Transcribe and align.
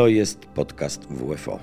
To 0.00 0.08
jest 0.08 0.46
podcast 0.46 1.08
WFO. 1.12 1.58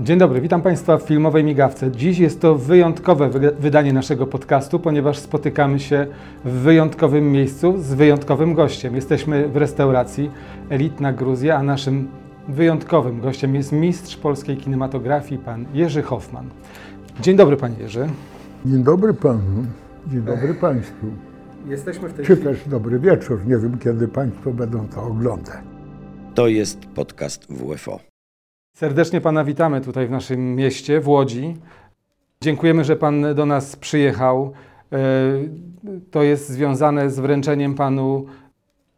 Dzień 0.00 0.18
dobry, 0.18 0.40
witam 0.40 0.62
Państwa 0.62 0.98
w 0.98 1.02
filmowej 1.02 1.44
migawce. 1.44 1.90
Dziś 1.90 2.18
jest 2.18 2.40
to 2.40 2.54
wyjątkowe 2.54 3.28
wy- 3.30 3.52
wydanie 3.60 3.92
naszego 3.92 4.26
podcastu, 4.26 4.78
ponieważ 4.80 5.18
spotykamy 5.18 5.80
się 5.80 6.06
w 6.44 6.50
wyjątkowym 6.50 7.32
miejscu 7.32 7.74
z 7.78 7.94
wyjątkowym 7.94 8.54
gościem. 8.54 8.94
Jesteśmy 8.94 9.48
w 9.48 9.56
restauracji 9.56 10.30
Elitna 10.70 11.12
Gruzja, 11.12 11.56
a 11.56 11.62
naszym 11.62 12.08
wyjątkowym 12.48 13.20
gościem 13.20 13.54
jest 13.54 13.72
mistrz 13.72 14.16
polskiej 14.16 14.56
kinematografii, 14.56 15.40
pan 15.40 15.64
Jerzy 15.74 16.02
Hoffman. 16.02 16.46
Dzień 17.20 17.36
dobry, 17.36 17.56
panie 17.56 17.76
Jerzy. 17.78 18.06
Dzień 18.66 18.82
dobry 18.84 19.14
panu, 19.14 19.64
dzień 20.06 20.20
dobry 20.22 20.54
państwu. 20.54 21.06
Jesteśmy 21.66 22.08
w 22.08 22.12
tej 22.12 22.26
Czy 22.26 22.36
też 22.36 22.68
dobry 22.68 22.98
wieczór, 22.98 23.46
nie 23.46 23.56
wiem 23.58 23.78
kiedy 23.78 24.08
państwo 24.08 24.50
będą 24.50 24.88
to 24.88 25.02
oglądać. 25.02 25.56
To 26.38 26.48
jest 26.48 26.86
podcast 26.86 27.52
WFO. 27.52 28.00
Serdecznie 28.76 29.20
Pana 29.20 29.44
witamy 29.44 29.80
tutaj 29.80 30.06
w 30.06 30.10
naszym 30.10 30.56
mieście, 30.56 31.00
w 31.00 31.08
Łodzi. 31.08 31.56
Dziękujemy, 32.40 32.84
że 32.84 32.96
Pan 32.96 33.34
do 33.34 33.46
nas 33.46 33.76
przyjechał. 33.76 34.52
E, 34.92 34.98
To 36.10 36.22
jest 36.22 36.48
związane 36.48 37.10
z 37.10 37.20
wręczeniem 37.20 37.74
Panu 37.74 38.26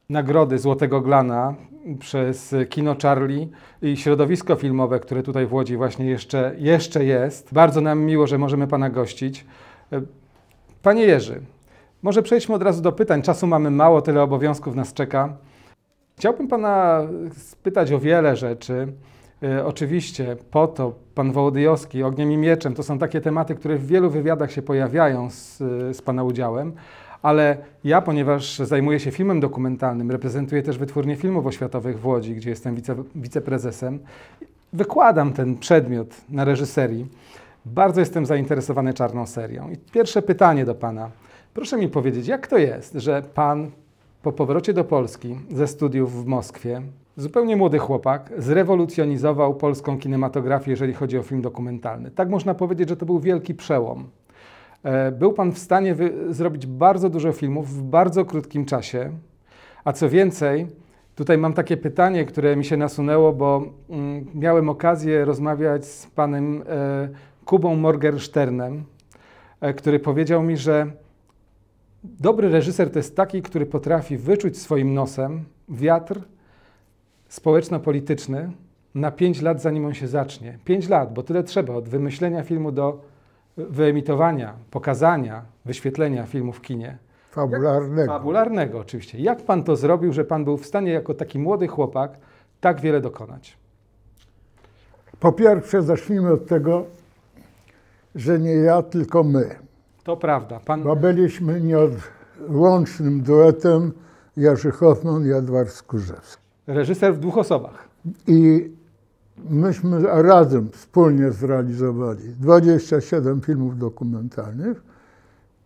nagrody 0.09 0.59
Złotego 0.59 1.01
Glana 1.01 1.55
przez 1.99 2.55
Kino 2.69 2.97
Charlie 3.03 3.49
i 3.83 3.97
środowisko 3.97 4.57
filmowe, 4.57 5.01
które 5.01 5.23
tutaj 5.23 5.47
w 5.47 5.53
Łodzi 5.53 5.77
właśnie 5.77 6.07
jeszcze, 6.07 6.55
jeszcze 6.59 7.05
jest. 7.05 7.53
Bardzo 7.53 7.81
nam 7.81 8.01
miło, 8.01 8.27
że 8.27 8.39
możemy 8.39 8.67
Pana 8.67 8.91
gościć. 8.91 9.47
E, 9.93 10.03
Panie 10.83 11.03
Jerzy, 11.03 11.41
może 12.03 12.23
przejdźmy 12.23 12.55
od 12.55 12.63
razu 12.63 12.83
do 12.83 12.93
pytań. 12.93 13.23
Czasu 13.23 13.47
mamy 13.47 13.71
mało, 13.71 14.03
tyle 14.03 14.23
obowiązków 14.23 14.75
nas 14.75 14.95
czeka. 14.95 15.37
Chciałbym 16.21 16.49
Pana 16.49 17.03
spytać 17.37 17.93
o 17.93 17.99
wiele 17.99 18.37
rzeczy. 18.37 18.93
E, 19.43 19.67
Oczywiście 19.67 20.37
Potop, 20.51 20.99
Pan 21.15 21.33
Wołodyjowski, 21.33 22.03
Ogniem 22.03 22.33
i 22.33 22.37
Mieczem 22.37 22.75
to 22.75 22.83
są 22.83 22.99
takie 22.99 23.21
tematy, 23.21 23.55
które 23.55 23.77
w 23.77 23.87
wielu 23.87 24.11
wywiadach 24.11 24.53
się 24.53 24.63
pojawiają 24.63 25.31
z, 25.31 25.59
z 25.97 26.03
Pana 26.03 26.25
udziałem, 26.25 26.73
ale 27.23 27.57
ja, 27.85 28.03
ponieważ 28.03 28.59
zajmuję 28.59 29.01
się 29.01 29.11
filmem 29.11 29.41
dokumentalnym, 29.41 30.11
reprezentuję 30.11 30.63
też 30.63 30.79
Wytwórnię 30.79 31.17
Filmów 31.17 31.47
Oświatowych 31.47 32.01
w 32.01 32.07
Łodzi, 32.07 32.35
gdzie 32.35 32.51
jestem 32.51 32.75
wice, 32.75 32.97
wiceprezesem, 33.15 33.99
wykładam 34.73 35.33
ten 35.33 35.57
przedmiot 35.57 36.15
na 36.29 36.45
reżyserii. 36.45 37.07
Bardzo 37.65 38.01
jestem 38.01 38.27
zainteresowany 38.27 38.95
czarną 38.95 39.27
serią. 39.27 39.71
I 39.71 39.77
pierwsze 39.77 40.23
pytanie 40.23 40.65
do 40.65 40.75
Pana. 40.75 41.11
Proszę 41.55 41.77
mi 41.77 41.89
powiedzieć, 41.89 42.27
jak 42.27 42.47
to 42.47 42.59
jest, 42.59 42.95
że 42.95 43.23
Pan 43.35 43.71
po 44.23 44.33
powrocie 44.33 44.73
do 44.73 44.85
Polski 44.85 45.37
ze 45.51 45.67
studiów 45.67 46.25
w 46.25 46.27
Moskwie, 46.27 46.83
zupełnie 47.17 47.57
młody 47.57 47.79
chłopak, 47.79 48.33
zrewolucjonizował 48.39 49.55
polską 49.55 49.99
kinematografię, 49.99 50.71
jeżeli 50.71 50.95
chodzi 50.95 51.19
o 51.19 51.23
film 51.23 51.43
dokumentalny. 51.43 52.11
Tak 52.11 52.31
można 52.31 52.55
powiedzieć, 52.55 52.89
że 52.89 52.97
to 52.97 53.07
był 53.07 53.21
wielki 53.21 53.55
przełom. 53.55 54.05
E, 54.83 55.13
Był 55.13 55.33
Pan 55.33 55.53
w 55.53 55.59
stanie 55.59 55.97
zrobić 56.31 56.67
bardzo 56.67 57.11
dużo 57.11 57.33
filmów 57.33 57.69
w 57.69 57.83
bardzo 57.83 58.25
krótkim 58.25 58.65
czasie, 58.65 59.11
a 59.85 59.93
co 59.93 60.09
więcej, 60.09 60.67
tutaj 61.15 61.39
mam 61.39 61.53
takie 61.53 61.77
pytanie, 61.77 62.25
które 62.25 62.57
mi 62.57 62.65
się 62.65 62.77
nasunęło, 62.77 63.33
bo 63.33 63.63
mm, 63.91 64.27
miałem 64.35 64.69
okazję 64.69 65.25
rozmawiać 65.25 65.85
z 65.85 66.07
Panem 66.07 66.63
e, 66.69 67.09
Kubą 67.45 67.77
Morgensternem, 67.77 68.85
e, 69.61 69.75
który 69.75 69.99
powiedział 70.01 70.43
mi, 70.43 70.57
że 70.57 70.87
Dobry 72.05 72.49
reżyser 72.49 72.91
to 72.91 72.99
jest 72.99 73.17
taki, 73.17 73.43
który 73.43 73.67
potrafi 73.67 74.17
wyczuć 74.17 74.59
swoim 74.59 74.95
nosem 74.95 75.45
wiatr 75.69 76.21
społeczno-polityczny 77.29 78.51
na 78.95 79.11
5 79.11 79.43
lat, 79.43 79.63
zanim 79.63 79.85
on 79.85 79.95
się 79.95 80.09
zacznie. 80.09 80.59
5 80.65 80.89
lat, 80.89 81.15
bo 81.15 81.23
tyle 81.23 81.45
trzeba 81.45 81.75
od 81.75 81.89
wymyślenia 81.89 82.43
filmu 82.43 82.73
do 82.73 83.01
wyemitowania, 83.57 84.55
pokazania, 84.71 85.43
wyświetlenia 85.65 86.27
filmu 86.27 86.53
w 86.53 86.61
kinie. 86.61 86.99
Fabularnego. 87.31 88.13
Fabularnego 88.13 88.79
oczywiście. 88.79 89.19
Jak 89.19 89.43
pan 89.43 89.65
to 89.65 89.77
zrobił, 89.77 90.13
że 90.13 90.25
pan 90.25 90.45
był 90.45 90.57
w 90.57 90.67
stanie 90.67 90.93
jako 90.93 91.15
taki 91.15 91.39
młody 91.39 91.69
chłopak 91.69 92.19
tak 92.61 92.81
wiele 92.81 93.01
dokonać? 93.01 93.57
Po 95.21 95.33
pierwsze 95.33 95.83
zacznijmy 95.83 96.33
od 96.33 96.47
tego, 96.47 96.85
że 98.15 98.39
nie 98.39 98.55
ja, 98.55 98.83
tylko 98.83 99.25
my. 99.25 99.57
To 100.05 100.17
prawda. 100.17 100.61
Pan, 100.61 100.83
Bo 100.83 100.97
byliśmy 100.97 101.61
nieodłącznym 101.61 103.23
duetem 103.23 103.93
Jerzy 104.37 104.71
Hoffman 104.71 105.27
i 105.27 105.31
Edward 105.33 105.71
Skórzewski. 105.71 106.43
reżyser 106.67 107.15
w 107.15 107.19
dwóch 107.19 107.39
osobach. 107.39 107.89
I 108.27 108.71
myśmy 109.51 110.03
razem 110.23 110.71
wspólnie 110.71 111.33
zrealizowali 111.33 112.23
27 112.41 113.41
filmów 113.41 113.79
dokumentalnych 113.79 114.83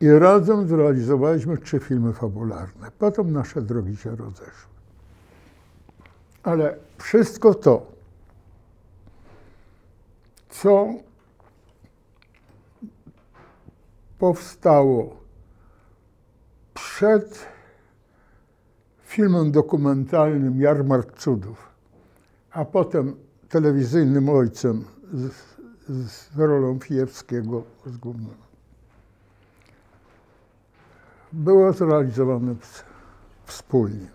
i 0.00 0.10
razem 0.10 0.68
zrealizowaliśmy 0.68 1.58
trzy 1.58 1.78
filmy 1.80 2.12
fabularne. 2.12 2.90
Potem 2.98 3.32
nasze 3.32 3.62
drogi 3.62 3.96
się 3.96 4.10
rozeszły. 4.16 4.70
Ale 6.42 6.76
wszystko 6.98 7.54
to, 7.54 7.86
co 10.50 10.88
powstało 14.24 15.16
przed 16.74 17.46
filmem 19.04 19.52
dokumentalnym 19.52 20.60
Jarmark 20.60 21.18
Cudów, 21.18 21.68
a 22.50 22.64
potem 22.64 23.16
telewizyjnym 23.48 24.28
ojcem 24.28 24.84
z, 25.12 25.32
z 26.10 26.36
rolą 26.36 26.78
Fijewskiego 26.78 27.62
z 27.86 27.96
główną. 27.96 28.28
Było 31.32 31.72
zrealizowane 31.72 32.52
ws- 32.54 32.84
wspólnie. 33.44 34.08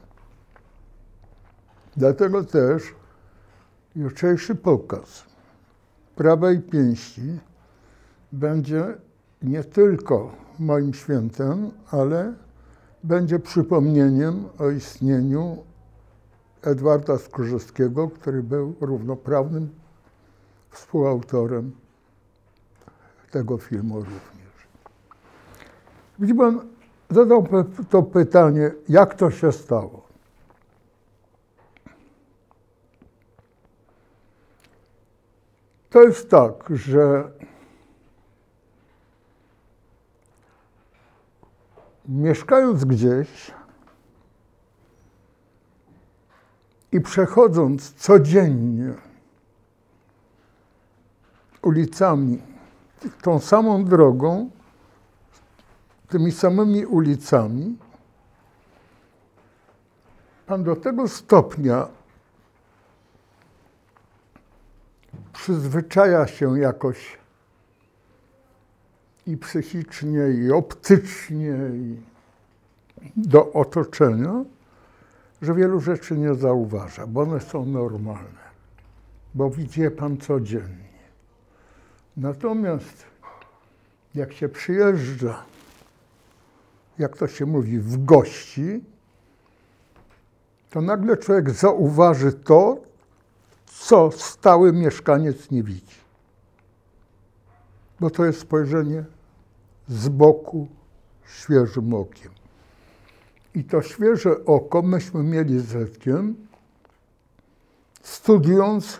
Dlatego 1.97 2.43
też 2.43 2.83
jutrzejszy 3.95 4.55
pokaz 4.55 5.23
prawej 6.15 6.59
pięści 6.59 7.39
będzie 8.31 9.08
nie 9.41 9.63
tylko 9.63 10.31
moim 10.59 10.93
świętem, 10.93 11.71
ale 11.91 12.33
będzie 13.03 13.39
przypomnieniem 13.39 14.45
o 14.59 14.69
istnieniu 14.69 15.57
Edwarda 16.61 17.17
Skórzewskiego, 17.17 18.09
który 18.09 18.43
był 18.43 18.75
równoprawnym 18.81 19.69
współautorem 20.69 21.71
tego 23.31 23.57
filmu 23.57 23.99
również. 23.99 24.67
Gdybym 26.19 26.59
zadał 27.09 27.47
to 27.89 28.03
pytanie, 28.03 28.71
jak 28.89 29.15
to 29.15 29.31
się 29.31 29.51
stało? 29.51 30.09
To 35.89 36.03
jest 36.03 36.29
tak, 36.29 36.53
że 36.69 37.31
mieszkając 42.09 42.85
gdzieś 42.85 43.51
i 46.91 47.01
przechodząc 47.01 47.93
codziennie 47.93 48.93
ulicami, 51.61 52.41
tą 53.21 53.39
samą 53.39 53.85
drogą, 53.85 54.49
tymi 56.07 56.31
samymi 56.31 56.85
ulicami, 56.85 57.77
pan 60.45 60.63
do 60.63 60.75
tego 60.75 61.07
stopnia 61.07 61.87
przyzwyczaja 65.33 66.27
się 66.27 66.59
jakoś 66.59 67.17
i 69.27 69.37
psychicznie, 69.37 70.29
i 70.29 70.51
optycznie, 70.51 71.55
i 71.73 71.95
do 73.15 73.53
otoczenia, 73.53 74.43
że 75.41 75.53
wielu 75.53 75.79
rzeczy 75.79 76.17
nie 76.17 76.35
zauważa, 76.35 77.07
bo 77.07 77.21
one 77.21 77.39
są 77.39 77.65
normalne, 77.65 78.49
bo 79.35 79.49
widzi 79.49 79.81
je 79.81 79.91
pan 79.91 80.17
codziennie. 80.17 80.89
Natomiast 82.17 83.03
jak 84.15 84.33
się 84.33 84.49
przyjeżdża, 84.49 85.43
jak 86.97 87.17
to 87.17 87.27
się 87.27 87.45
mówi, 87.45 87.79
w 87.79 88.05
gości, 88.05 88.83
to 90.69 90.81
nagle 90.81 91.17
człowiek 91.17 91.49
zauważy 91.49 92.33
to, 92.33 92.77
co 93.65 94.11
stały 94.11 94.73
mieszkaniec 94.73 95.51
nie 95.51 95.63
widzi. 95.63 95.95
Bo 97.99 98.09
to 98.09 98.25
jest 98.25 98.39
spojrzenie 98.39 99.05
z 99.87 100.09
boku 100.09 100.67
świeżym 101.25 101.93
okiem. 101.93 102.31
I 103.55 103.63
to 103.63 103.81
świeże 103.81 104.45
oko 104.45 104.81
myśmy 104.81 105.23
mieli 105.23 105.59
z 105.59 105.75
Edkiem 105.75 106.35
studiując 108.03 108.99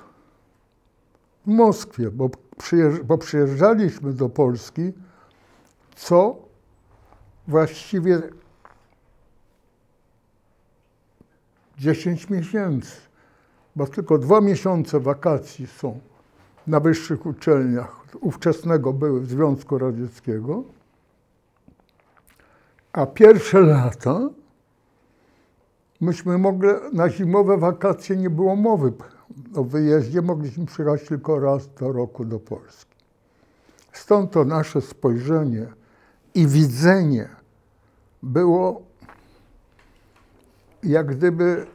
w 1.45 1.49
Moskwie, 1.49 2.11
bo, 2.11 2.29
przyjeżdż, 2.57 3.01
bo 3.01 3.17
przyjeżdżaliśmy 3.17 4.13
do 4.13 4.29
Polski 4.29 4.93
co 5.95 6.35
właściwie 7.47 8.21
10 11.77 12.29
miesięcy, 12.29 12.95
bo 13.75 13.87
tylko 13.87 14.17
dwa 14.17 14.41
miesiące 14.41 14.99
wakacji 14.99 15.67
są 15.67 15.99
na 16.69 16.79
wyższych 16.79 17.25
uczelniach 17.25 18.05
ówczesnego 18.21 18.93
były 18.93 19.25
Związku 19.25 19.77
Radzieckiego, 19.77 20.63
a 22.93 23.05
pierwsze 23.05 23.61
lata 23.61 24.29
myśmy 26.01 26.37
mogli, 26.37 26.69
na 26.93 27.09
zimowe 27.09 27.57
wakacje 27.57 28.15
nie 28.15 28.29
było 28.29 28.55
mowy 28.55 28.93
o 29.55 29.63
wyjeździe, 29.63 30.21
mogliśmy 30.21 30.65
przyjechać 30.65 31.07
tylko 31.07 31.39
raz 31.39 31.73
do 31.73 31.91
roku 31.91 32.25
do 32.25 32.39
Polski. 32.39 32.95
Stąd 33.93 34.31
to 34.31 34.45
nasze 34.45 34.81
spojrzenie 34.81 35.67
i 36.35 36.47
widzenie 36.47 37.29
było 38.23 38.81
jak 40.83 41.15
gdyby 41.15 41.65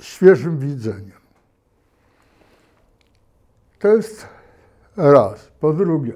świeżym 0.00 0.58
widzeniem. 0.58 1.25
To 3.78 3.88
jest 3.88 4.26
raz. 4.96 5.50
Po 5.60 5.72
drugie, 5.72 6.12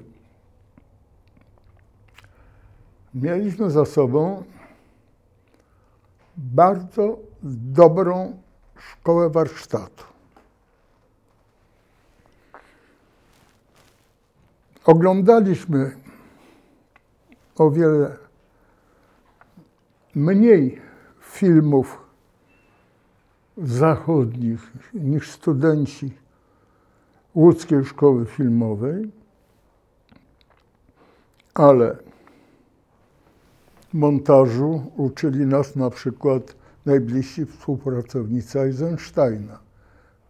mieliśmy 3.15 3.71
za 3.71 3.85
sobą 3.85 4.45
bardzo 6.37 7.19
dobrą 7.53 8.43
szkołę 8.77 9.31
warsztatu. 9.31 10.05
Oglądaliśmy 14.85 15.97
o 17.57 17.71
wiele 17.71 18.17
mniej 20.15 20.81
filmów 21.21 21.99
zachodnich 23.57 24.73
niż 24.95 25.31
studenci 25.31 26.19
łódzkiej 27.35 27.85
szkoły 27.85 28.27
filmowej, 28.27 29.11
ale 31.55 31.97
montażu 33.93 34.93
uczyli 34.97 35.47
nas 35.47 35.77
na 35.77 35.91
przykład 35.91 36.55
najbliżsi 36.87 37.47
współpracownicy 37.47 38.61
Eisensteina, 38.61 39.59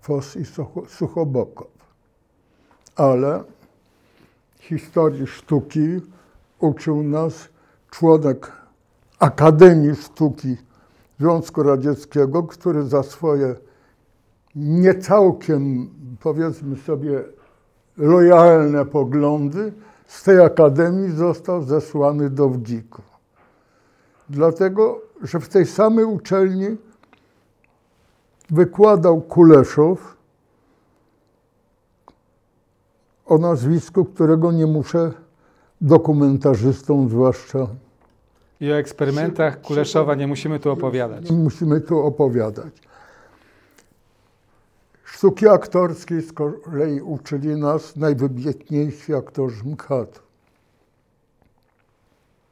Foss 0.01 0.37
i 0.37 0.45
Suchobokow. 0.89 1.69
Ale 2.97 3.45
historii 4.61 5.27
sztuki 5.27 6.01
uczył 6.59 7.03
nas 7.03 7.49
członek 7.91 8.53
Akademii 9.19 9.95
Sztuki 9.97 10.57
Związku 11.21 11.63
Radzieckiego, 11.63 12.43
który 12.43 12.85
za 12.85 13.03
swoje 13.03 13.55
nie 14.61 14.95
całkiem, 14.95 15.91
powiedzmy 16.21 16.77
sobie, 16.77 17.23
lojalne 17.97 18.87
poglądy 18.87 19.73
z 20.07 20.23
tej 20.23 20.41
akademii 20.41 21.11
został 21.11 21.63
zesłany 21.63 22.31
do 22.31 22.49
Wdziku. 22.49 23.03
Dlatego, 24.29 25.01
że 25.23 25.41
w 25.41 25.49
tej 25.49 25.67
samej 25.67 26.05
uczelni 26.05 26.77
wykładał 28.51 29.21
Kuleszow 29.21 30.17
o 33.27 33.39
nazwisku, 33.39 34.05
którego 34.05 34.53
nie 34.53 34.67
muszę 34.67 35.13
dokumentarzystom 35.81 37.09
zwłaszcza 37.09 37.67
I 38.61 38.73
o 38.73 38.79
eksperymentach 38.79 39.61
Kuleszowa 39.61 40.15
nie 40.15 40.27
musimy 40.27 40.61
tu 40.61 40.71
opowiadać. 40.71 41.31
nie 41.31 41.37
musimy 41.37 41.81
tu 41.81 41.99
opowiadać. 41.99 42.90
Sztuki 45.21 45.49
aktorskiej 45.49 46.23
z 46.23 46.33
kolei 46.33 47.01
uczyli 47.01 47.49
nas 47.49 47.97
najwybitniejsi 47.97 49.15
aktorzy 49.15 49.65
MCHAT. 49.65 50.23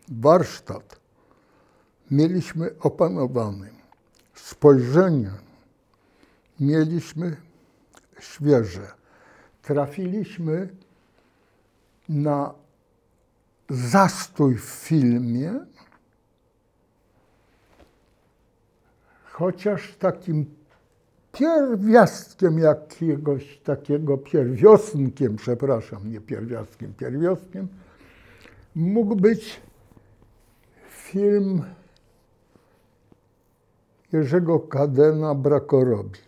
Warsztat 0.09 1.01
mieliśmy 2.11 2.71
opanowany. 2.81 3.71
Spojrzenie 4.35 5.31
mieliśmy 6.61 7.37
świeże. 8.21 8.93
Trafiliśmy 9.63 10.69
na 12.09 12.55
zastój 13.71 14.55
w 14.55 14.65
filmie, 14.65 15.61
chociaż 19.25 19.97
takim 19.99 20.58
pierwiastkiem 21.33 22.59
jakiegoś 22.59 23.59
takiego, 23.59 24.19
pierwiosnkiem, 24.19 25.37
przepraszam, 25.37 26.13
nie 26.13 26.21
pierwiastkiem, 26.21 26.95
pierwiostkiem, 26.95 27.69
mógł 28.75 29.17
być 29.17 29.61
film 30.91 31.63
Jerzego 34.13 34.61
Kadena 34.61 35.35
Brakorobi. 35.35 36.21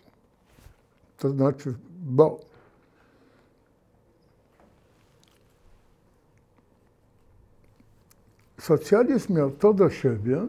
To 1.17 1.29
znaczy, 1.29 1.73
bo 2.03 2.39
socjalizm 8.59 9.33
miał 9.33 9.51
to 9.51 9.73
do 9.73 9.89
siebie, 9.89 10.47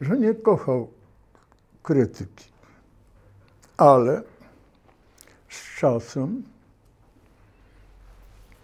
że 0.00 0.18
nie 0.18 0.34
kochał 0.34 0.88
krytyki, 1.82 2.50
ale 3.76 4.22
z 5.48 5.78
czasem 5.78 6.42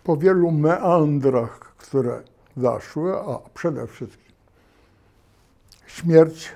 po 0.05 0.17
wielu 0.17 0.51
meandrach, 0.51 1.59
które 1.59 2.23
zaszły, 2.57 3.17
a 3.17 3.39
przede 3.55 3.87
wszystkim 3.87 4.33
śmierć 5.87 6.53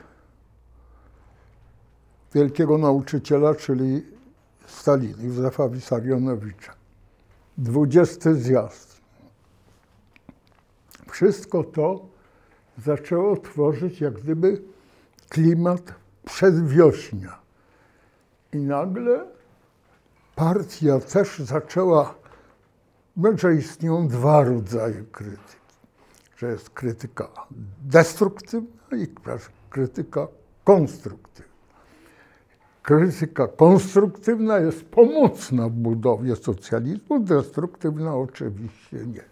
wielkiego 2.35 2.79
nauczyciela, 2.79 3.55
czyli 3.55 4.07
Stalina, 4.67 5.23
Józefa 5.23 5.69
Wissarionowicza. 5.69 6.75
Dwudziesty 7.59 8.35
zjazd. 8.35 9.01
Wszystko 11.11 11.65
to 11.65 12.07
zaczęło 12.79 13.37
tworzyć 13.37 14.01
jak 14.01 14.15
gdyby 14.15 14.63
klimat 15.29 15.95
przedwiośnia. 16.25 17.39
I 18.53 18.59
nagle 18.59 19.27
partia 20.37 21.01
też 21.01 21.39
zaczęła, 21.39 22.15
że 23.35 23.55
istnieją 23.55 24.09
dwa 24.09 24.45
rodzaje 24.45 25.05
krytyki. 25.13 25.61
Że 26.37 26.47
jest 26.47 26.71
krytyka 26.71 27.29
destruktywna 27.83 28.97
i 28.97 29.07
krytyka 29.71 30.29
konstruktywna. 30.65 31.51
Krytyka 32.83 33.49
konstruktywna 33.49 34.59
jest 34.59 34.85
pomocna 34.85 35.69
w 35.69 35.73
budowie 35.73 36.37
socjalizmu, 36.37 37.21
destruktywna 37.21 38.17
oczywiście 38.17 38.97
nie. 39.07 39.25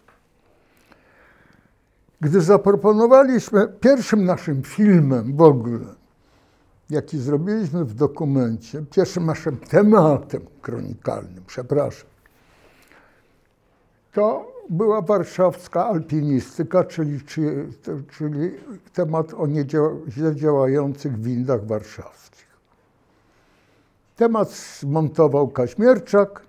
Gdy 2.21 2.41
zaproponowaliśmy 2.41 3.69
pierwszym 3.81 4.25
naszym 4.25 4.63
filmem 4.63 5.37
w 5.37 5.43
ogóle, 5.43 5.87
jaki 6.91 7.19
zrobiliśmy 7.19 7.85
w 7.85 7.95
dokumencie, 7.95 8.85
pierwszym 8.91 9.27
naszym 9.27 9.57
tematem 9.57 10.43
kronikalnym, 10.63 11.45
przepraszam, 11.47 12.09
to 14.13 14.53
była 14.71 15.03
warszawska 15.03 15.87
alpinistyka, 15.87 16.85
czyli, 16.85 17.21
czyli 18.11 18.51
temat 18.93 19.35
o 19.35 19.47
źle 20.09 20.37
działających 20.37 21.21
windach 21.21 21.67
warszawskich. 21.67 22.49
Temat 24.17 24.51
zmontował 24.81 25.49
Kaźmierczak 25.49 26.43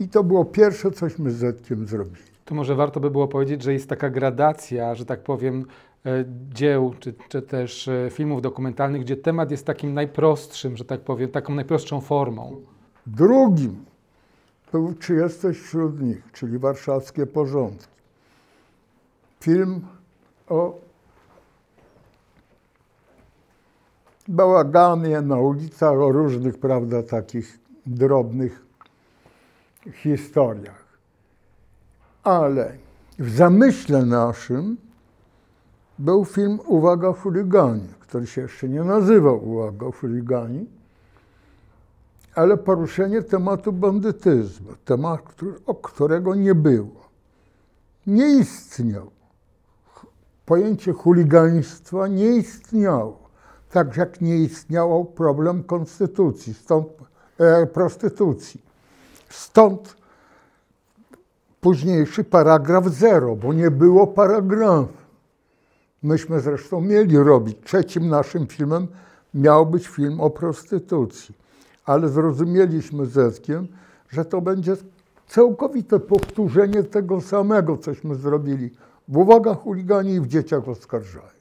i 0.00 0.08
to 0.08 0.24
było 0.24 0.44
pierwsze, 0.44 0.90
cośmy 0.90 1.30
z 1.30 1.36
Zetkiem 1.36 1.86
zrobili. 1.86 2.36
Tu 2.44 2.54
może 2.54 2.74
warto 2.74 3.00
by 3.00 3.10
było 3.10 3.28
powiedzieć, 3.28 3.62
że 3.62 3.72
jest 3.72 3.88
taka 3.88 4.10
gradacja, 4.10 4.94
że 4.94 5.04
tak 5.06 5.22
powiem, 5.22 5.64
dzieł, 6.54 6.94
czy, 7.00 7.14
czy 7.28 7.42
też 7.42 7.88
e, 7.88 8.08
filmów 8.10 8.42
dokumentalnych, 8.42 9.02
gdzie 9.02 9.16
temat 9.16 9.50
jest 9.50 9.66
takim 9.66 9.94
najprostszym, 9.94 10.76
że 10.76 10.84
tak 10.84 11.00
powiem, 11.00 11.30
taką 11.30 11.54
najprostszą 11.54 12.00
formą. 12.00 12.60
Drugim 13.06 13.84
był 14.72 14.94
Czy 14.94 15.14
jesteś 15.14 15.58
wśród 15.58 16.00
nich, 16.00 16.22
czyli 16.32 16.58
warszawskie 16.58 17.26
porządki. 17.26 17.96
Film 19.40 19.80
o 20.48 20.78
bałaganie 24.28 25.20
na 25.20 25.36
ulicach 25.36 25.92
o 25.92 26.12
różnych, 26.12 26.58
prawda, 26.58 27.02
takich 27.02 27.58
drobnych 27.86 28.66
historiach. 29.92 30.84
Ale 32.22 32.72
w 33.18 33.30
zamyśle 33.30 34.06
naszym 34.06 34.76
był 35.98 36.24
film 36.24 36.58
Uwaga 36.66 37.12
chuligani, 37.12 37.88
który 38.00 38.26
się 38.26 38.40
jeszcze 38.40 38.68
nie 38.68 38.84
nazywał 38.84 39.48
Uwaga 39.48 39.86
chuligani, 40.00 40.66
ale 42.34 42.56
poruszenie 42.56 43.22
tematu 43.22 43.72
bandytyzmu, 43.72 44.70
temat, 44.84 45.22
o 45.66 45.74
którego 45.74 46.34
nie 46.34 46.54
było. 46.54 47.06
Nie 48.06 48.28
istniał. 48.28 49.10
Pojęcie 50.46 50.92
chuligaństwa 50.92 52.08
nie 52.08 52.36
istniało. 52.36 53.18
Tak 53.70 53.96
jak 53.96 54.20
nie 54.20 54.36
istniał 54.36 55.04
problem 55.04 55.64
konstytucji, 55.64 56.54
stąd 56.54 56.88
e, 57.38 57.66
prostytucji. 57.66 58.60
Stąd 59.28 59.96
późniejszy 61.60 62.24
paragraf 62.24 62.86
zero, 62.86 63.36
bo 63.36 63.52
nie 63.52 63.70
było 63.70 64.06
paragrafu. 64.06 65.05
Myśmy 66.02 66.40
zresztą 66.40 66.80
mieli 66.80 67.18
robić. 67.18 67.56
Trzecim 67.64 68.08
naszym 68.08 68.46
filmem 68.46 68.86
miał 69.34 69.66
być 69.66 69.88
film 69.88 70.20
o 70.20 70.30
prostytucji. 70.30 71.34
Ale 71.84 72.08
zrozumieliśmy 72.08 73.06
z 73.06 73.18
Eckiem, 73.18 73.68
że 74.10 74.24
to 74.24 74.40
będzie 74.40 74.76
całkowite 75.28 76.00
powtórzenie 76.00 76.82
tego 76.82 77.20
samego, 77.20 77.78
cośmy 77.78 78.14
zrobili 78.14 78.70
w 79.08 79.16
uwagach 79.16 79.58
chuligani 79.58 80.12
i 80.12 80.20
w 80.20 80.26
dzieciach 80.26 80.68
oskarżają. 80.68 81.36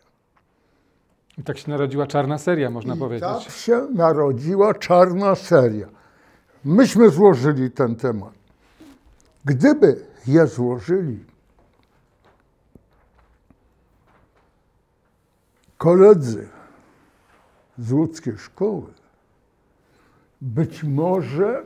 I 1.38 1.44
tak 1.44 1.58
się 1.58 1.72
narodziła 1.72 2.08
czarna 2.08 2.38
seria, 2.38 2.70
można 2.70 2.96
I 2.96 3.00
powiedzieć. 3.00 3.30
tak 3.30 3.54
się 3.54 3.88
narodziła 3.94 4.74
czarna 4.74 5.36
seria. 5.36 5.88
Myśmy 6.66 7.10
złożyli 7.10 7.72
ten 7.72 7.96
temat. 7.96 8.34
Gdyby 9.46 10.06
je 10.28 10.48
złożyli 10.48 11.20
koledzy 15.78 16.50
z 17.78 17.92
łódzkiej 17.92 18.38
szkoły, 18.38 18.94
być 20.42 20.84
może 20.84 21.64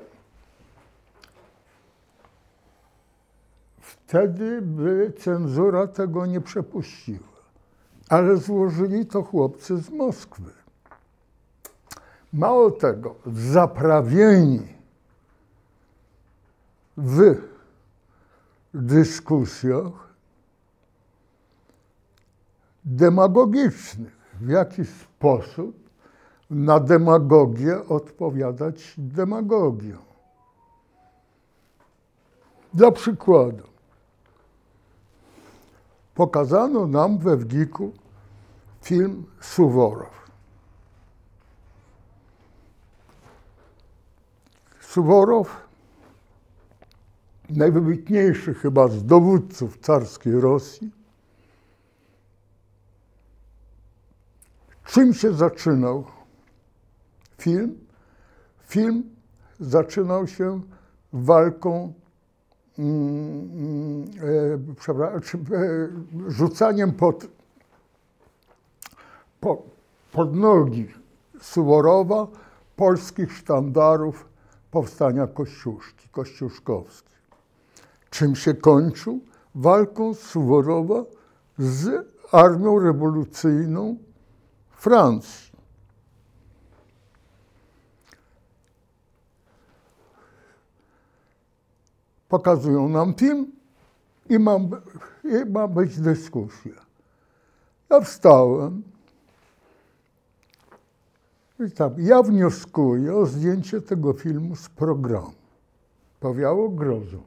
wtedy 3.81 4.61
by 4.61 5.13
cenzura 5.19 5.87
tego 5.87 6.25
nie 6.25 6.41
przepuściła. 6.41 7.29
Ale 8.09 8.37
złożyli 8.37 9.05
to 9.05 9.23
chłopcy 9.23 9.77
z 9.77 9.89
Moskwy. 9.89 10.51
Mało 12.33 12.71
tego, 12.71 13.15
zaprawieni 13.25 14.67
w 16.97 17.35
dyskusjach 18.73 20.08
demagogicznych, 22.89 24.17
w 24.41 24.49
jaki 24.49 24.85
sposób 24.85 25.89
na 26.49 26.79
demagogię 26.79 27.87
odpowiadać 27.87 28.93
demagogią. 28.97 29.97
Dla 32.73 32.91
przykładu, 32.91 33.63
pokazano 36.15 36.87
nam 36.87 37.17
we 37.17 37.37
Wgiku 37.37 37.91
film 38.81 39.25
Suworow. 39.41 40.19
Suworow, 44.81 45.67
najwybitniejszy 47.49 48.53
chyba 48.53 48.87
z 48.87 49.05
dowódców 49.05 49.77
carskiej 49.77 50.33
Rosji, 50.33 50.98
czym 54.89 55.13
się 55.13 55.33
zaczynał 55.33 56.03
film? 57.37 57.77
Film 58.67 59.03
zaczynał 59.59 60.27
się 60.27 60.61
walką 61.13 61.93
mm, 62.79 64.03
e, 64.03 64.57
przepra- 64.73 65.21
czy, 65.21 65.37
e, 65.37 65.41
rzucaniem 66.27 66.91
pod, 66.91 67.27
po, 69.39 69.63
pod 70.11 70.35
nogi 70.35 70.87
Suworowa 71.41 72.27
polskich 72.75 73.31
sztandarów 73.31 74.25
powstania 74.71 75.27
Kościuszki, 75.27 76.09
kościuszkowskich. 76.09 77.19
Czym 78.09 78.35
się 78.35 78.53
kończył? 78.53 79.19
Walką 79.55 80.13
Suworowa 80.13 81.03
z 81.57 82.07
armią 82.31 82.79
rewolucyjną 82.79 83.97
Francji. 84.79 85.49
Pokazują 92.29 92.89
nam 92.89 93.13
film 93.13 93.51
i 94.29 94.39
ma, 94.39 94.57
i 95.23 95.49
ma 95.49 95.67
być 95.67 95.99
dyskusja. 95.99 96.73
Ja 97.89 98.01
wstałem 98.01 98.83
i 101.59 101.71
tak, 101.71 101.93
ja 101.97 102.23
wnioskuję 102.23 103.15
o 103.15 103.25
zdjęcie 103.25 103.81
tego 103.81 104.13
filmu 104.13 104.55
z 104.55 104.69
programu. 104.69 105.33
Powiało 106.19 106.69
grozą. 106.69 107.21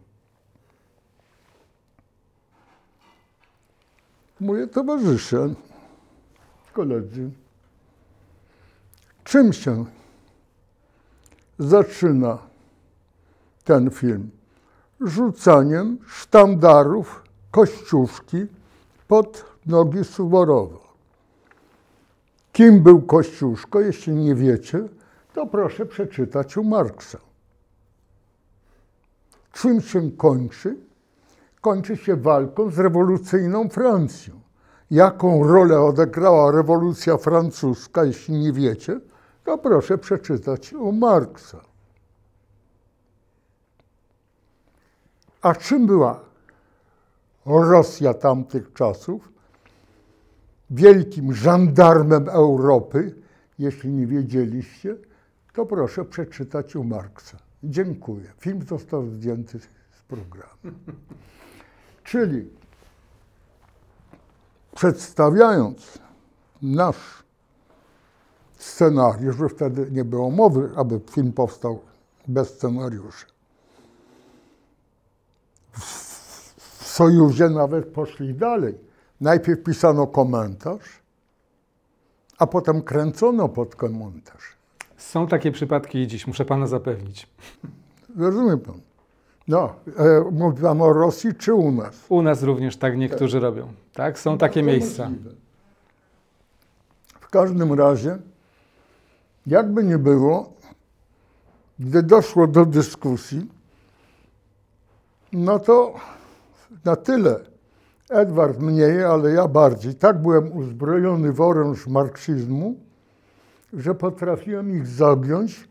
Moje 4.40 4.66
towarzysze, 4.66 5.54
koledzy, 6.73 7.30
czym 9.33 9.53
się 9.53 9.85
zaczyna 11.59 12.39
ten 13.65 13.91
film? 13.91 14.31
Rzucaniem 15.01 15.99
sztandarów 16.07 17.23
Kościuszki 17.51 18.47
pod 19.09 19.45
nogi 19.67 20.05
Suworowa. 20.05 20.79
Kim 22.53 22.83
był 22.83 23.03
Kościuszko? 23.03 23.81
Jeśli 23.81 24.12
nie 24.12 24.35
wiecie, 24.35 24.89
to 25.35 25.47
proszę 25.47 25.87
przeczytać 25.87 26.57
u 26.57 26.65
Marksa. 26.65 27.19
Czym 29.53 29.81
się 29.81 30.11
kończy? 30.11 30.77
Kończy 31.61 31.97
się 31.97 32.17
walką 32.17 32.71
z 32.71 32.79
rewolucyjną 32.79 33.69
Francją. 33.69 34.41
Jaką 34.91 35.47
rolę 35.47 35.81
odegrała 35.81 36.53
rewolucja 36.53 37.17
francuska, 37.17 38.05
jeśli 38.05 38.35
nie 38.35 38.53
wiecie, 38.53 39.01
to 39.44 39.58
proszę 39.58 39.99
przeczytać 39.99 40.72
u 40.72 40.92
Marksa. 40.92 41.61
A 45.42 45.54
czym 45.54 45.87
była 45.87 46.20
Rosja 47.46 48.14
tamtych 48.14 48.72
czasów? 48.72 49.32
Wielkim 50.70 51.34
żandarmem 51.34 52.28
Europy, 52.28 53.14
jeśli 53.58 53.90
nie 53.90 54.06
wiedzieliście, 54.06 54.96
to 55.52 55.66
proszę 55.66 56.04
przeczytać 56.04 56.76
u 56.76 56.84
Marksa. 56.84 57.38
Dziękuję. 57.64 58.32
Film 58.38 58.62
został 58.62 59.06
zdjęty 59.06 59.58
z 59.90 60.02
programu. 60.08 60.78
Czyli 62.04 62.49
przedstawiając 64.75 65.99
nasz 66.62 67.22
scenariusz, 68.64 69.37
bo 69.37 69.49
wtedy 69.49 69.90
nie 69.90 70.04
było 70.04 70.31
mowy, 70.31 70.71
aby 70.76 71.00
film 71.11 71.33
powstał 71.33 71.81
bez 72.28 72.49
scenariusza. 72.49 73.26
W 76.57 76.87
Sojuzie 76.87 77.49
nawet 77.49 77.87
poszli 77.87 78.35
dalej. 78.35 78.75
Najpierw 79.21 79.62
pisano 79.62 80.07
komentarz, 80.07 81.02
a 82.38 82.47
potem 82.47 82.83
kręcono 82.83 83.49
pod 83.49 83.76
komentarz. 83.76 84.57
Są 84.97 85.26
takie 85.26 85.52
przypadki 85.52 85.99
i 85.99 86.07
dziś, 86.07 86.26
muszę 86.26 86.45
pana 86.45 86.66
zapewnić. 86.66 87.28
Rozumie 88.19 88.57
pan? 88.57 88.81
No, 89.49 89.75
e, 89.99 90.31
mówi 90.33 90.62
pan 90.62 90.83
o 90.83 90.92
Rosji 90.92 91.35
czy 91.35 91.54
u 91.54 91.73
nas? 91.73 92.07
U 92.09 92.23
nas 92.23 92.42
również 92.42 92.76
tak 92.76 92.99
niektórzy 92.99 93.40
robią. 93.40 93.73
Tak? 93.92 94.19
Są 94.19 94.38
takie 94.38 94.61
Bardzo 94.62 94.73
miejsca. 94.73 95.09
możliwe. 95.09 95.31
W 97.21 97.28
każdym 97.28 97.73
razie, 97.73 98.19
jakby 99.46 99.84
nie 99.84 99.99
było, 99.99 100.52
gdy 101.78 102.02
doszło 102.02 102.46
do 102.46 102.66
dyskusji, 102.66 103.50
no 105.32 105.58
to 105.58 105.94
na 106.84 106.96
tyle 106.96 107.40
Edward 108.11 108.61
mniej, 108.61 109.04
ale 109.04 109.32
ja 109.32 109.49
bardziej. 109.49 109.94
Tak 109.94 110.22
byłem 110.22 110.52
uzbrojony 110.52 111.32
w 111.32 111.40
oręż 111.40 111.87
marksizmu, 111.87 112.75
że 113.72 113.94
potrafiłem 113.94 114.76
ich 114.76 114.87
zagiąć, 114.87 115.68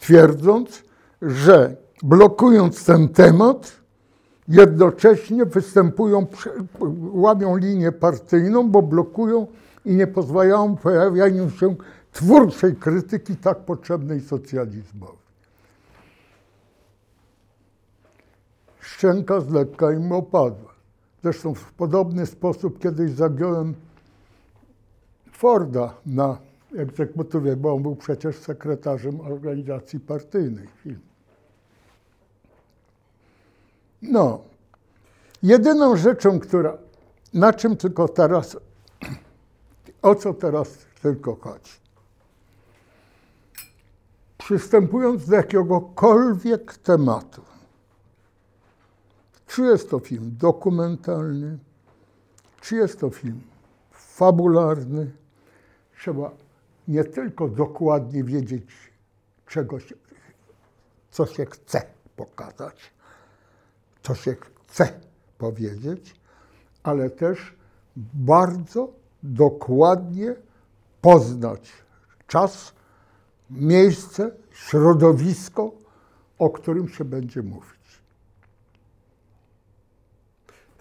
twierdząc, 0.00 0.82
że 1.22 1.76
blokując 2.02 2.84
ten 2.84 3.08
temat, 3.08 3.72
jednocześnie 4.48 5.44
występują, 5.44 6.26
łamią 7.12 7.56
linię 7.56 7.92
partyjną, 7.92 8.70
bo 8.70 8.82
blokują 8.82 9.46
i 9.84 9.94
nie 9.94 10.06
pozwalają 10.06 10.76
pojawianiu 10.76 11.50
się 11.50 11.74
twórczej 12.12 12.76
krytyki 12.76 13.36
tak 13.36 13.58
potrzebnej 13.58 14.20
socjalizmowi. 14.20 15.18
Szczęka 18.80 19.40
z 19.40 19.50
lekka 19.50 19.92
im 19.92 20.12
opadła. 20.12 20.72
Zresztą 21.22 21.54
w 21.54 21.72
podobny 21.72 22.26
sposób 22.26 22.78
kiedyś 22.78 23.10
zagiąłem 23.10 23.74
Forda 25.32 25.94
na 26.06 26.38
egzekutywie, 26.76 27.56
bo 27.56 27.74
on 27.74 27.82
był 27.82 27.96
przecież 27.96 28.36
sekretarzem 28.36 29.20
organizacji 29.20 30.00
partyjnej. 30.00 30.68
Film. 30.82 31.00
No, 34.02 34.40
jedyną 35.42 35.96
rzeczą, 35.96 36.40
która, 36.40 36.78
na 37.34 37.52
czym 37.52 37.76
tylko 37.76 38.08
teraz, 38.08 38.56
o 40.02 40.14
co 40.14 40.34
teraz 40.34 40.78
tylko 41.02 41.34
chodzi. 41.34 41.87
Przystępując 44.48 45.26
do 45.26 45.36
jakiegokolwiek 45.36 46.78
tematu, 46.78 47.42
czy 49.46 49.62
jest 49.62 49.90
to 49.90 49.98
film 49.98 50.36
dokumentalny, 50.38 51.58
czy 52.60 52.76
jest 52.76 53.00
to 53.00 53.10
film 53.10 53.40
fabularny, 53.92 55.12
trzeba 55.98 56.30
nie 56.88 57.04
tylko 57.04 57.48
dokładnie 57.48 58.24
wiedzieć 58.24 58.92
czegoś, 59.46 59.94
co 61.10 61.26
się 61.26 61.46
chce 61.46 61.82
pokazać, 62.16 62.92
co 64.02 64.14
się 64.14 64.36
chce 64.66 65.00
powiedzieć, 65.38 66.20
ale 66.82 67.10
też 67.10 67.54
bardzo 68.14 68.92
dokładnie 69.22 70.34
poznać 71.00 71.72
czas, 72.26 72.77
miejsce, 73.50 74.30
środowisko, 74.52 75.72
o 76.38 76.50
którym 76.50 76.88
się 76.88 77.04
będzie 77.04 77.42
mówić. 77.42 77.78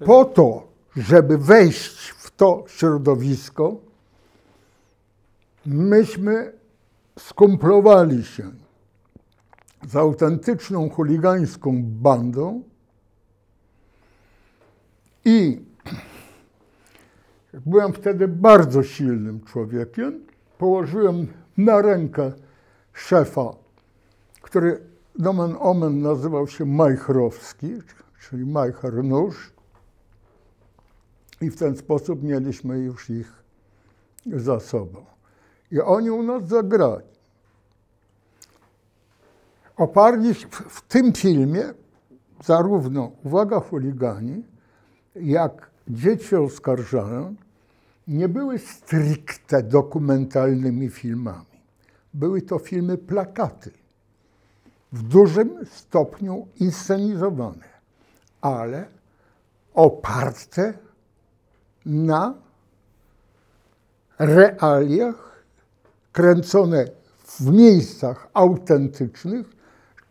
Po 0.06 0.26
to, 0.26 0.68
żeby 0.96 1.38
wejść 1.38 2.10
w 2.10 2.32
to 2.32 2.64
środowisko, 2.68 3.76
myśmy 5.66 6.54
skumplowali 7.20 8.24
się 8.26 8.52
z 9.88 9.96
autentyczną 9.96 10.90
chuligańską 10.90 11.84
bandą 11.84 12.64
i 15.26 15.62
byłem 17.66 17.94
wtedy 17.94 18.28
bardzo 18.28 18.84
silnym 18.84 19.42
człowiekiem. 19.42 20.26
Położyłem 20.58 21.28
na 21.58 21.82
rękę 21.82 22.32
szefa, 22.98 23.54
który 24.42 24.80
nomen 25.20 25.56
omen 25.60 26.02
nazywał 26.02 26.48
się 26.48 26.66
Majchrowski, 26.66 27.74
czyli 28.22 28.46
Majcher 28.46 29.04
Nóż. 29.04 29.54
I 31.42 31.50
w 31.50 31.56
ten 31.56 31.78
sposób 31.78 32.24
mieliśmy 32.24 32.80
już 32.80 33.10
ich 33.10 33.44
za 34.26 34.60
sobą. 34.60 35.06
I 35.72 35.82
oni 35.82 36.10
u 36.10 36.24
nas 36.24 36.48
zagrali. 36.48 37.04
Oparli 39.78 40.34
w, 40.34 40.48
w 40.50 40.82
tym 40.82 41.14
filmie 41.14 41.74
zarówno 42.44 43.12
Uwaga 43.24 43.60
chuligani, 43.60 44.44
jak 45.16 45.70
Dzieci 45.88 46.36
oskarżają, 46.36 47.36
nie 48.08 48.30
były 48.30 48.60
stricte 48.60 49.64
dokumentalnymi 49.64 50.90
filmami. 50.90 51.57
Były 52.14 52.42
to 52.42 52.60
filmy 52.60 52.98
plakaty, 52.98 53.72
w 54.92 55.04
dużym 55.04 55.66
stopniu 55.72 56.48
inscenizowane, 56.60 57.66
ale 58.42 58.88
oparte 59.74 60.74
na 61.86 62.34
realiach, 64.20 65.44
kręcone 66.12 66.86
w 67.26 67.52
miejscach 67.52 68.28
autentycznych, 68.34 69.48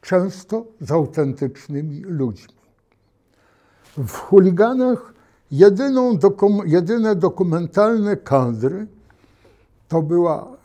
często 0.00 0.66
z 0.80 0.90
autentycznymi 0.92 2.00
ludźmi. 2.00 2.54
W 3.96 4.12
chuliganach 4.12 5.14
jedyną 5.50 6.18
dokum, 6.18 6.62
jedyne 6.66 7.14
dokumentalne 7.14 8.16
kadry 8.16 8.86
to 9.88 10.02
była 10.02 10.55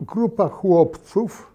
grupa 0.00 0.48
chłopców, 0.48 1.52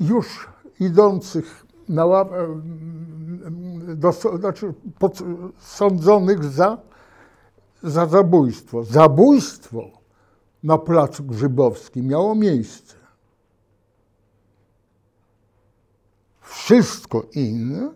już 0.00 0.48
idących 0.80 1.66
na 1.88 2.06
ławę, 2.06 2.60
do, 3.96 4.12
znaczy 4.12 4.74
pod, 4.98 5.18
sądzonych 5.58 6.44
za, 6.44 6.78
za 7.82 8.06
zabójstwo. 8.06 8.84
Zabójstwo 8.84 9.90
na 10.62 10.78
Placu 10.78 11.24
Grzybowskim 11.24 12.06
miało 12.06 12.34
miejsce. 12.34 12.94
Wszystko 16.40 17.22
inne 17.34 17.94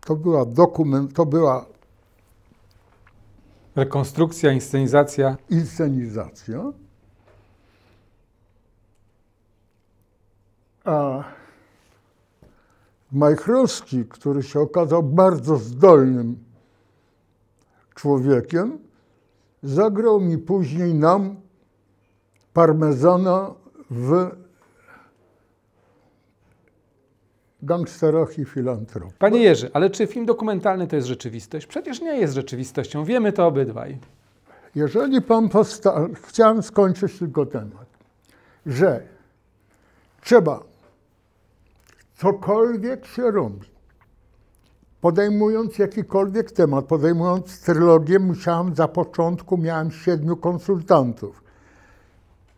to 0.00 0.16
była 0.16 0.44
dokument, 0.44 1.14
to 1.14 1.26
była 1.26 1.66
Rekonstrukcja, 3.76 4.52
inscenizacja. 4.52 5.36
inscenizacja. 5.50 6.72
A 10.84 11.24
Majchrowski, 13.12 14.04
który 14.04 14.42
się 14.42 14.60
okazał 14.60 15.02
bardzo 15.02 15.56
zdolnym 15.56 16.38
człowiekiem, 17.94 18.78
zagrał 19.62 20.20
mi 20.20 20.38
później 20.38 20.94
nam 20.94 21.36
parmezana 22.52 23.54
w 23.90 24.30
gangsterach 27.62 28.38
i 28.38 28.44
filantropii. 28.44 29.18
Panie 29.18 29.40
Jerzy, 29.40 29.70
ale 29.72 29.90
czy 29.90 30.06
film 30.06 30.26
dokumentalny 30.26 30.86
to 30.86 30.96
jest 30.96 31.08
rzeczywistość? 31.08 31.66
Przecież 31.66 32.00
nie 32.00 32.16
jest 32.16 32.34
rzeczywistością. 32.34 33.04
Wiemy 33.04 33.32
to 33.32 33.46
obydwaj. 33.46 33.98
Jeżeli 34.74 35.22
pan 35.22 35.48
posta... 35.48 36.06
Chciałem 36.28 36.62
skończyć 36.62 37.18
tylko 37.18 37.46
temat, 37.46 37.86
że 38.66 39.02
trzeba 40.20 40.60
cokolwiek 42.16 43.06
się 43.06 43.30
robi, 43.30 43.70
podejmując 45.00 45.78
jakikolwiek 45.78 46.52
temat, 46.52 46.84
podejmując 46.84 47.60
trylogię, 47.60 48.18
musiałem 48.18 48.74
za 48.74 48.88
początku, 48.88 49.58
miałem 49.58 49.90
siedmiu 49.90 50.36
konsultantów. 50.36 51.42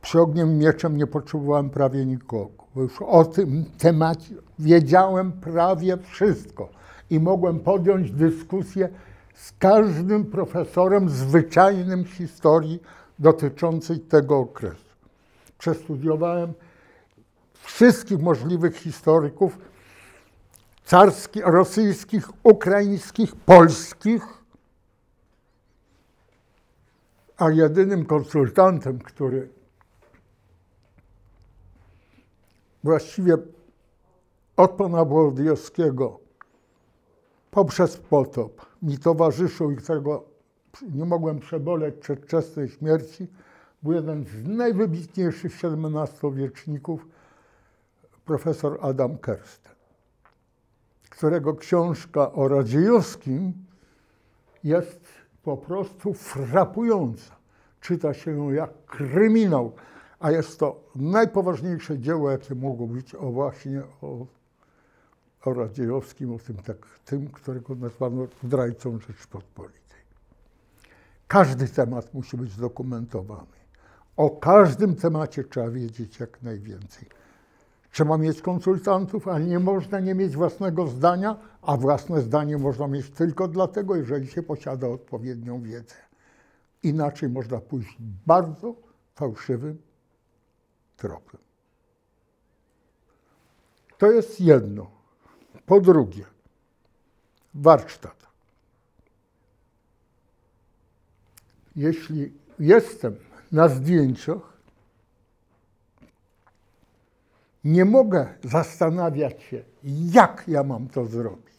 Przy 0.00 0.20
ogniem 0.20 0.58
mieczem 0.58 0.96
nie 0.96 1.06
potrzebowałem 1.06 1.70
prawie 1.70 2.06
nikogo, 2.06 2.61
bo 2.74 2.82
już 2.82 3.02
o 3.02 3.24
tym 3.24 3.64
temacie 3.78 4.34
wiedziałem 4.58 5.32
prawie 5.32 5.96
wszystko 5.96 6.68
i 7.10 7.20
mogłem 7.20 7.60
podjąć 7.60 8.10
dyskusję 8.10 8.88
z 9.34 9.52
każdym 9.58 10.24
profesorem 10.24 11.10
zwyczajnym 11.10 12.04
historii 12.04 12.82
dotyczącej 13.18 14.00
tego 14.00 14.38
okresu. 14.38 14.92
Przestudiowałem 15.58 16.52
wszystkich 17.54 18.18
możliwych 18.18 18.76
historyków 18.76 19.58
carskich, 20.84 21.46
rosyjskich, 21.46 22.28
ukraińskich, 22.42 23.36
polskich, 23.36 24.22
a 27.36 27.50
jedynym 27.50 28.04
konsultantem, 28.04 28.98
który 28.98 29.48
właściwie 32.84 33.36
od 34.56 34.70
pana 34.70 35.04
Wołodyjowskiego 35.04 36.20
poprzez 37.50 37.96
potop 37.96 38.66
mi 38.82 38.98
towarzyszył 38.98 39.70
i 39.70 39.76
którego 39.76 40.24
nie 40.94 41.04
mogłem 41.04 41.40
przeboleć 41.40 41.94
przedwczesnej 41.94 42.68
śmierci, 42.68 43.26
był 43.82 43.92
jeden 43.92 44.24
z 44.24 44.48
najwybitniejszych 44.48 45.52
XVII-wieczników, 45.64 47.06
profesor 48.24 48.78
Adam 48.82 49.18
Kersten, 49.18 49.72
którego 51.10 51.54
książka 51.54 52.32
o 52.32 52.48
Radziejowskim 52.48 53.52
jest 54.64 55.00
po 55.42 55.56
prostu 55.56 56.14
frapująca. 56.14 57.36
Czyta 57.80 58.14
się 58.14 58.30
ją 58.30 58.50
jak 58.50 58.84
kryminał, 58.86 59.72
a 60.22 60.30
jest 60.30 60.58
to 60.58 60.80
najpoważniejsze 60.96 61.98
dzieło, 61.98 62.30
jakie 62.30 62.54
mogło 62.54 62.86
być 62.86 63.14
o 63.14 63.30
właśnie 63.30 63.82
o, 64.02 64.26
o 65.44 65.54
Radziejowskim, 65.54 66.34
o 66.34 66.38
tym, 66.38 66.56
tak, 66.56 66.76
tym, 67.04 67.28
którego 67.28 67.74
nazwano 67.74 68.26
zdrajcą 68.44 68.98
Rzeczpospolitej. 68.98 69.82
Każdy 71.28 71.68
temat 71.68 72.14
musi 72.14 72.36
być 72.36 72.52
zdokumentowany. 72.52 73.62
O 74.16 74.30
każdym 74.30 74.96
temacie 74.96 75.44
trzeba 75.44 75.70
wiedzieć 75.70 76.20
jak 76.20 76.42
najwięcej. 76.42 77.08
Trzeba 77.92 78.18
mieć 78.18 78.42
konsultantów, 78.42 79.28
ale 79.28 79.44
nie 79.44 79.58
można 79.58 80.00
nie 80.00 80.14
mieć 80.14 80.36
własnego 80.36 80.86
zdania, 80.86 81.36
a 81.62 81.76
własne 81.76 82.20
zdanie 82.20 82.58
można 82.58 82.88
mieć 82.88 83.10
tylko 83.10 83.48
dlatego, 83.48 83.96
jeżeli 83.96 84.26
się 84.26 84.42
posiada 84.42 84.88
odpowiednią 84.88 85.62
wiedzę. 85.62 85.94
Inaczej 86.82 87.28
można 87.28 87.60
pójść 87.60 87.96
bardzo 88.26 88.74
fałszywym 89.14 89.78
To 93.98 94.10
jest 94.10 94.40
jedno. 94.40 94.90
Po 95.66 95.80
drugie, 95.80 96.24
warsztat. 97.54 98.26
Jeśli 101.76 102.32
jestem 102.58 103.16
na 103.52 103.68
zdjęciach, 103.68 104.52
nie 107.64 107.84
mogę 107.84 108.34
zastanawiać 108.44 109.42
się, 109.42 109.64
jak 109.84 110.44
ja 110.48 110.62
mam 110.62 110.88
to 110.88 111.06
zrobić. 111.06 111.58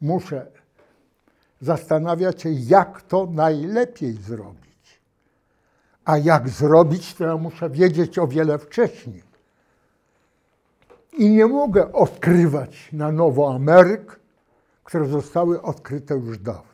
Muszę 0.00 0.52
zastanawiać 1.60 2.42
się, 2.42 2.50
jak 2.50 3.02
to 3.02 3.26
najlepiej 3.26 4.12
zrobić. 4.12 4.73
A 6.04 6.18
jak 6.18 6.48
zrobić, 6.48 7.14
to 7.14 7.24
ja 7.24 7.36
muszę 7.36 7.70
wiedzieć 7.70 8.18
o 8.18 8.26
wiele 8.26 8.58
wcześniej. 8.58 9.22
I 11.12 11.30
nie 11.30 11.46
mogę 11.46 11.92
odkrywać 11.92 12.88
na 12.92 13.12
nowo 13.12 13.54
Ameryk, 13.54 14.20
które 14.84 15.06
zostały 15.06 15.62
odkryte 15.62 16.14
już 16.14 16.38
dawno. 16.38 16.64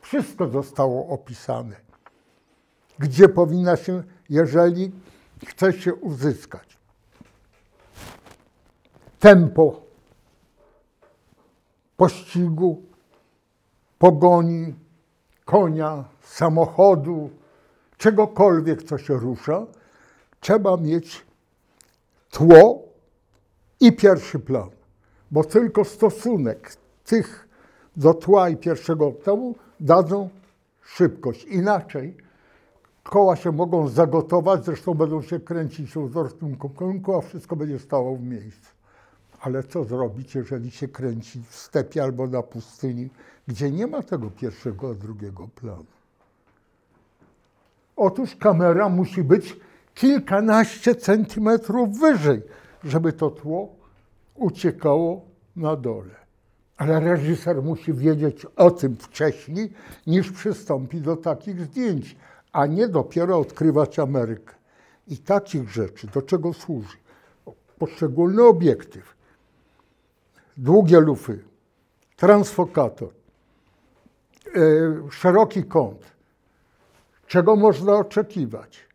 Wszystko 0.00 0.48
zostało 0.48 1.08
opisane. 1.08 1.76
Gdzie 2.98 3.28
powinna 3.28 3.76
się, 3.76 4.02
jeżeli 4.28 4.92
chce 5.46 5.72
się 5.72 5.94
uzyskać 5.94 6.78
tempo 9.18 9.80
pościgu, 11.96 12.82
pogoni, 13.98 14.74
konia, 15.44 16.04
samochodu, 16.22 17.30
czegokolwiek, 17.98 18.82
co 18.82 18.98
się 18.98 19.14
rusza, 19.14 19.66
trzeba 20.40 20.76
mieć 20.76 21.26
tło 22.30 22.82
i 23.80 23.92
pierwszy 23.92 24.38
plan, 24.38 24.70
bo 25.30 25.44
tylko 25.44 25.84
stosunek 25.84 26.76
tych 27.04 27.48
do 27.96 28.14
tła 28.14 28.48
i 28.48 28.56
pierwszego 28.56 29.12
planu 29.12 29.54
dadzą 29.80 30.28
szybkość. 30.82 31.44
Inaczej 31.44 32.16
koła 33.02 33.36
się 33.36 33.52
mogą 33.52 33.88
zagotować, 33.88 34.64
zresztą 34.64 34.94
będą 34.94 35.22
się 35.22 35.40
kręcić 35.40 35.90
w 35.90 36.08
wzorowym 36.08 36.56
kierunku, 36.56 37.14
a 37.14 37.20
wszystko 37.20 37.56
będzie 37.56 37.78
stało 37.78 38.16
w 38.16 38.22
miejscu. 38.22 38.70
Ale 39.40 39.62
co 39.62 39.84
zrobić, 39.84 40.34
jeżeli 40.34 40.70
się 40.70 40.88
kręci 40.88 41.42
w 41.48 41.56
stepie 41.56 42.02
albo 42.02 42.26
na 42.26 42.42
pustyni, 42.42 43.08
gdzie 43.48 43.70
nie 43.70 43.86
ma 43.86 44.02
tego 44.02 44.30
pierwszego, 44.30 44.90
a 44.90 44.94
drugiego 44.94 45.48
planu? 45.54 45.97
Otóż 47.98 48.36
kamera 48.36 48.88
musi 48.88 49.22
być 49.22 49.56
kilkanaście 49.94 50.94
centymetrów 50.94 51.98
wyżej, 51.98 52.42
żeby 52.84 53.12
to 53.12 53.30
tło 53.30 53.68
uciekało 54.34 55.22
na 55.56 55.76
dole. 55.76 56.14
Ale 56.76 57.00
reżyser 57.00 57.62
musi 57.62 57.92
wiedzieć 57.92 58.46
o 58.56 58.70
tym 58.70 58.96
wcześniej, 58.96 59.72
niż 60.06 60.32
przystąpi 60.32 61.00
do 61.00 61.16
takich 61.16 61.60
zdjęć, 61.60 62.16
a 62.52 62.66
nie 62.66 62.88
dopiero 62.88 63.38
odkrywać 63.38 63.98
Amerykę. 63.98 64.54
I 65.08 65.16
takich 65.18 65.70
rzeczy, 65.70 66.06
do 66.06 66.22
czego 66.22 66.52
służy? 66.52 66.96
Poszczególny 67.78 68.42
obiektyw, 68.42 69.14
długie 70.56 71.00
lufy, 71.00 71.44
transfokator, 72.16 73.08
yy, 74.54 75.02
szeroki 75.10 75.64
kąt. 75.64 76.17
Czego 77.28 77.56
można 77.56 77.96
oczekiwać? 77.96 78.88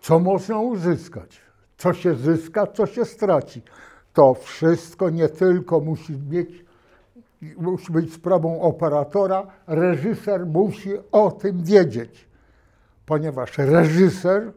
Co 0.00 0.18
można 0.18 0.58
uzyskać? 0.58 1.40
Co 1.76 1.92
się 1.94 2.14
zyska, 2.14 2.66
co 2.66 2.86
się 2.86 3.04
straci? 3.04 3.62
To 4.12 4.34
wszystko 4.34 5.10
nie 5.10 5.28
tylko 5.28 5.80
musi 5.80 6.18
mieć 6.30 6.64
musi 7.56 7.92
być 7.92 8.12
sprawą 8.12 8.60
operatora, 8.60 9.46
reżyser 9.66 10.46
musi 10.46 10.90
o 11.12 11.30
tym 11.30 11.64
wiedzieć, 11.64 12.28
ponieważ 13.06 13.58
reżyser 13.58 14.52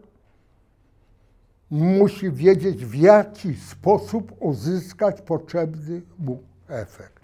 musi 1.72 2.32
wiedzieć, 2.32 2.86
w 2.86 2.96
jaki 2.96 3.56
sposób 3.56 4.32
uzyskać 4.40 5.22
potrzebny 5.22 6.02
mu 6.20 6.44
efekt. 6.68 7.24